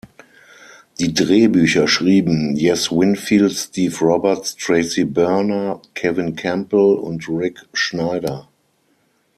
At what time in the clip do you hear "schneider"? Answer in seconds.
7.71-8.47